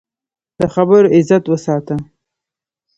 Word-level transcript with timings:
د 0.59 0.61
خبرو 0.73 1.11
عزت 1.15 1.43
وساته 1.47 1.95